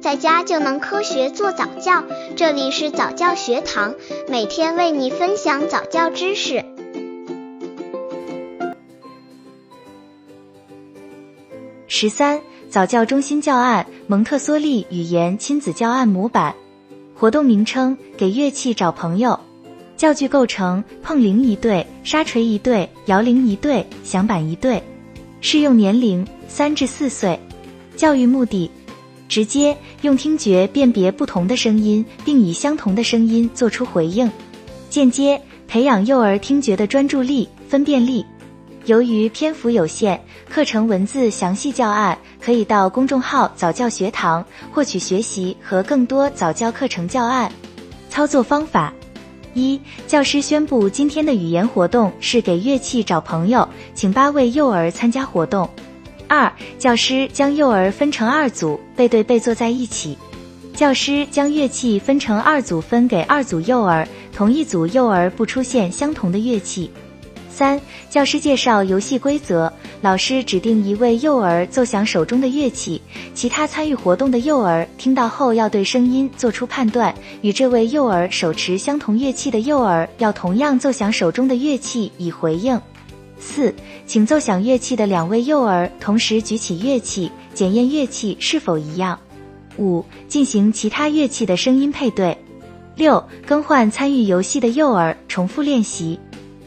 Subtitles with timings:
[0.00, 2.02] 在家就能科学做早教。
[2.34, 3.94] 这里是早教学堂，
[4.28, 6.64] 每天为你分享早教知识。
[11.86, 12.40] 十三，
[12.70, 16.54] 早教中心教案蒙特梭利语言亲子教案模板。
[17.14, 19.38] 活动名称：给乐器找朋友。
[19.98, 24.82] 教具构成：碰铃一对，沙锤一对，摇铃一对，响板一对。
[25.42, 27.38] 适用年龄：三至四岁。
[27.96, 28.70] 教育目的：
[29.30, 34.28] 直接用听觉辨别不同的声音，并以相同的声音做出回应；
[34.90, 38.26] 间接培养幼儿听觉的专注力、分辨力。
[38.86, 40.18] 由于篇幅有限，
[40.48, 47.52] 课程文字详细教案可以到公众号早教学堂获取学习和更多早教课程教案。
[48.08, 48.92] 操作方法：
[49.54, 55.68] 一、教师宣布今天的语言活动是给乐器找朋友，请八位幼儿参加活动。
[56.30, 60.16] 二、教师将幼儿分成二组，背对背坐在一起。
[60.72, 66.88] 教师将乐器分成二组，分给二组幼儿，同一组幼儿不出现相同的乐器。
[67.48, 69.72] 三、教师介绍游戏规则，
[70.02, 73.02] 老师指定一位幼儿奏响手中的乐器，
[73.34, 82.80] 其他参与活动的幼儿听到后要对声音做出判断，与这位幼儿手持相同乐器的幼儿要同样奏响手中的乐器以回应。
[83.40, 83.74] 四、
[84.06, 89.18] 请奏响乐器的两位幼儿同时举起乐器，检验乐器是否一样。
[89.78, 92.36] 五、进行其他乐器的声音配对。
[92.96, 96.20] 六、更换参与游戏的幼儿，重复练习。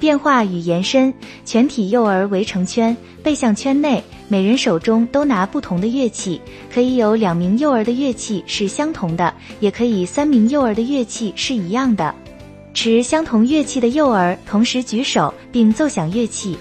[0.00, 1.12] 变化与延伸，
[1.44, 6.40] 全体幼儿围成圈，背向圈内，每人手中都拿不同的乐器，
[6.72, 12.14] 可以有两名幼儿的乐器是相同的，也可以三名幼儿的乐器是一样的。
[12.74, 16.58] 持相同乐器的幼儿同时举手并奏响乐器。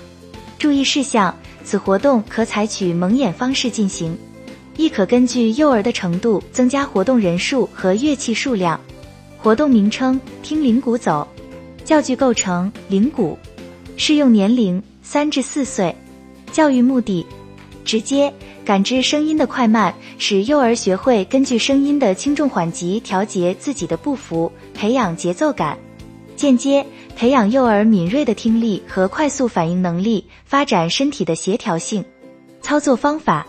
[0.59, 4.16] 注意事项：此活动可采取蒙眼方式进行，
[4.78, 8.80] 亦可根据幼儿的程度增加活动人数和乐器数量。
[9.39, 11.28] 活动名称：听铃鼓走。
[11.84, 13.38] 教具构成：铃鼓，
[13.97, 15.94] 适用年龄三至四岁。
[16.51, 17.25] 教育目的：
[17.84, 18.31] 直接
[18.63, 25.75] 感知声音的快慢，使幼儿学会根据声音的轻重缓急调节自己的步幅，培养节奏感；
[26.35, 26.85] 间接
[27.16, 32.03] 培养幼儿敏锐的听力和快速反应能力，发展身体的协调性。
[32.61, 33.45] 操作方法：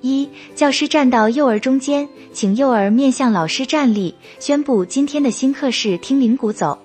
[0.00, 6.78] 一、教师站到幼儿中间，请幼儿面向老师站立，宣布今天的新课是听铃鼓走。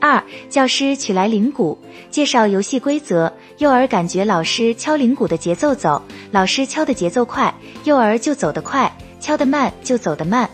[0.00, 0.20] 二、
[0.50, 1.78] 教师取来铃鼓，
[2.10, 3.32] 介绍游戏规则。
[3.58, 7.54] 幼儿感觉老师敲铃鼓的节奏走，老师敲的节奏快，
[7.84, 10.50] 幼儿就走得快；敲得慢就走得慢。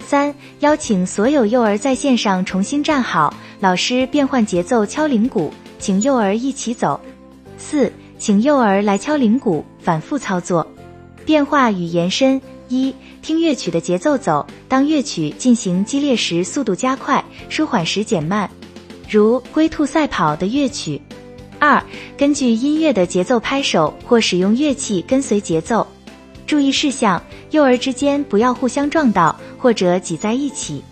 [0.00, 7.00] 三、邀请所有幼儿在线上重新站好，老师变换节奏敲铃鼓，请幼儿一起走。
[7.56, 10.66] 四、请幼儿来敲铃鼓，反复操作。
[11.24, 18.48] 变化与延伸：一、听乐曲的节奏走，当乐曲进行激烈时，速度加快；舒缓时减慢。
[19.08, 21.00] 如龟兔赛跑的乐曲。
[21.58, 21.82] 二、
[22.18, 25.86] 根据音乐的节奏拍手或使用乐器跟随节奏。
[26.46, 27.20] 注意事项：
[27.52, 30.84] 幼儿之间不要互相撞到或者挤在一起。